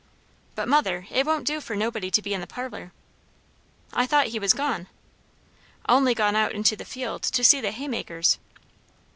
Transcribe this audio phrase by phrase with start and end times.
[0.55, 2.91] "But, mother, it won't do for nobody to be in the parlour."
[3.93, 4.87] "I thought he was gone?"
[5.87, 8.39] "Only gone out into the field to see the haymakers."